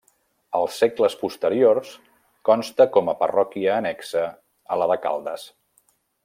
[0.59, 1.91] Els segles posteriors
[2.49, 4.25] consta com a parròquia annexa
[4.77, 5.47] a la de Caldes.